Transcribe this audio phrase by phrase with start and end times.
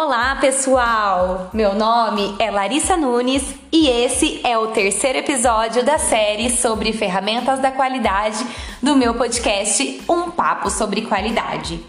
[0.00, 1.50] Olá, pessoal!
[1.52, 7.58] Meu nome é Larissa Nunes e esse é o terceiro episódio da série sobre ferramentas
[7.58, 8.46] da qualidade
[8.80, 11.84] do meu podcast Um Papo sobre Qualidade.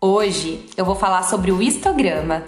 [0.00, 2.44] Hoje eu vou falar sobre o histograma.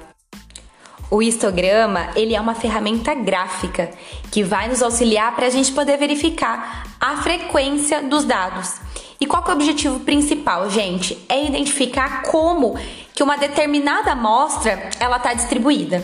[1.11, 3.91] O histograma ele é uma ferramenta gráfica
[4.31, 8.77] que vai nos auxiliar para a gente poder verificar a frequência dos dados.
[9.21, 11.19] E qual é o objetivo principal, gente?
[11.29, 12.79] É identificar como
[13.15, 16.03] que uma determinada amostra ela está distribuída.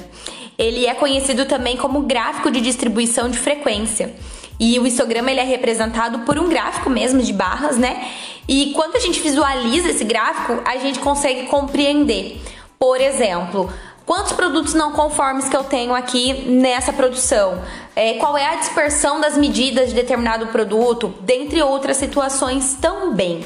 [0.58, 4.14] Ele é conhecido também como gráfico de distribuição de frequência.
[4.58, 8.08] E o histograma ele é representado por um gráfico mesmo de barras, né?
[8.48, 12.40] E quando a gente visualiza esse gráfico, a gente consegue compreender.
[12.78, 13.70] Por exemplo,
[14.06, 17.60] Quantos produtos não conformes que eu tenho aqui nessa produção?
[17.96, 21.12] É, qual é a dispersão das medidas de determinado produto?
[21.22, 23.44] Dentre outras situações também.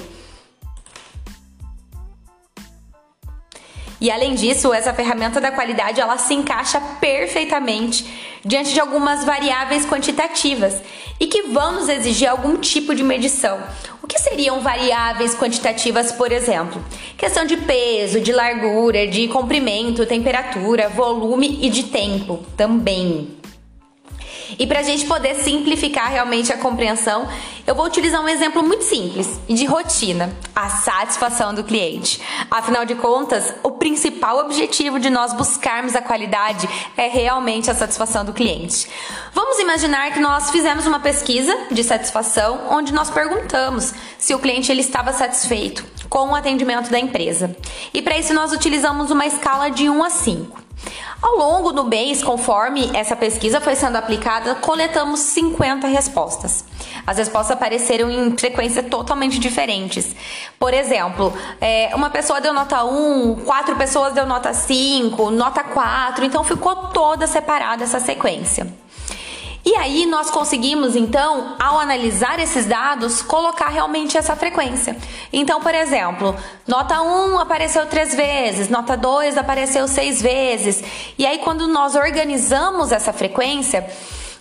[4.00, 8.06] E além disso, essa ferramenta da qualidade ela se encaixa perfeitamente
[8.44, 10.80] diante de algumas variáveis quantitativas
[11.18, 13.60] e que vão nos exigir algum tipo de medição.
[14.02, 16.82] O que seriam variáveis quantitativas, por exemplo?
[17.18, 23.39] Questão de peso, de largura, de comprimento, temperatura, volume e de tempo também.
[24.58, 27.28] E para a gente poder simplificar realmente a compreensão,
[27.66, 32.20] eu vou utilizar um exemplo muito simples e de rotina: a satisfação do cliente.
[32.50, 38.24] Afinal de contas, o principal objetivo de nós buscarmos a qualidade é realmente a satisfação
[38.24, 38.88] do cliente.
[39.32, 44.70] Vamos imaginar que nós fizemos uma pesquisa de satisfação onde nós perguntamos se o cliente
[44.70, 47.56] ele estava satisfeito com o atendimento da empresa.
[47.94, 50.69] E para isso nós utilizamos uma escala de 1 a 5.
[51.22, 56.64] Ao longo do mês, conforme essa pesquisa foi sendo aplicada, coletamos 50 respostas.
[57.06, 60.16] As respostas apareceram em frequências totalmente diferentes.
[60.58, 66.24] Por exemplo, é, uma pessoa deu nota 1, quatro pessoas deu nota 5, nota 4,
[66.24, 68.66] então ficou toda separada essa sequência.
[69.80, 74.94] Aí nós conseguimos, então, ao analisar esses dados, colocar realmente essa frequência.
[75.32, 76.36] Então, por exemplo,
[76.68, 80.84] nota 1 apareceu três vezes, nota 2 apareceu seis vezes.
[81.16, 83.88] E aí, quando nós organizamos essa frequência,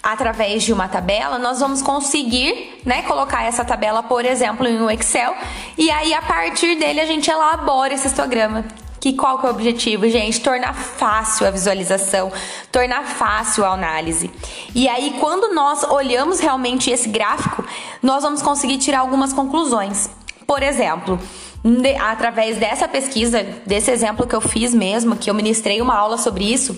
[0.04, 4.92] através de uma tabela, nós vamos conseguir, né, colocar essa tabela, por exemplo, em um
[4.92, 5.34] Excel,
[5.78, 8.66] e aí a partir dele a gente elabora esse histograma.
[9.00, 10.42] Que qual que é o objetivo, gente?
[10.42, 12.32] Tornar fácil a visualização,
[12.72, 14.30] tornar fácil a análise.
[14.76, 17.64] E aí, quando nós olhamos realmente esse gráfico,
[18.04, 20.10] nós vamos conseguir tirar algumas conclusões.
[20.46, 21.20] Por exemplo,
[22.00, 26.52] através dessa pesquisa, desse exemplo que eu fiz mesmo, que eu ministrei uma aula sobre
[26.52, 26.76] isso,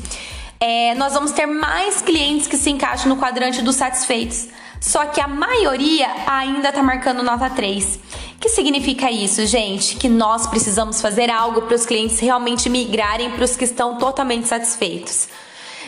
[0.60, 4.48] é, nós vamos ter mais clientes que se encaixam no quadrante dos satisfeitos.
[4.80, 8.00] Só que a maioria ainda está marcando nota 3.
[8.42, 9.96] Que significa isso, gente?
[9.98, 14.48] Que nós precisamos fazer algo para os clientes realmente migrarem para os que estão totalmente
[14.48, 15.28] satisfeitos.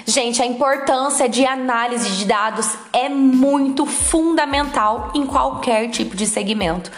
[0.06, 6.92] Gente, a importância de análise de dados é muito fundamental em qualquer tipo de segmento.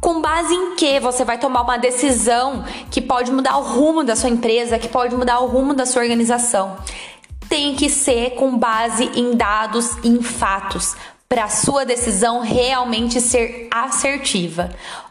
[0.00, 4.16] Com base em que você vai tomar uma decisão que pode mudar o rumo da
[4.16, 6.78] sua empresa, que pode mudar o rumo da sua organização?
[7.46, 10.96] Tem que ser com base em dados e em fatos
[11.28, 14.70] para a sua decisão realmente ser assertiva.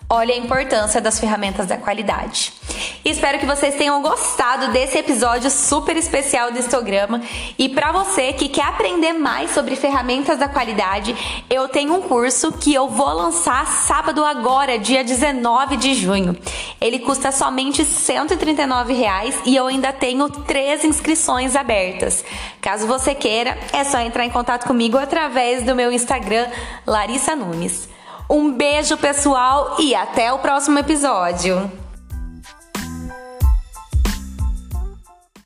[0.10, 2.54] Olha a importância das ferramentas da qualidade.
[3.04, 7.22] Espero que vocês tenham gostado desse episódio super especial do histograma.
[7.58, 11.16] E para você que quer aprender mais sobre ferramentas da qualidade,
[11.50, 16.38] eu tenho um curso que eu vou lançar sábado agora, dia 19 de junho.
[16.80, 22.24] Ele custa somente 139 reais e eu ainda tenho três inscrições abertas.
[22.62, 26.48] Caso você queira, é só entrar em contato comigo através do meu Instagram,
[26.86, 27.90] Larissa Nunes.
[28.30, 31.87] Um beijo, pessoal, e até o próximo episódio.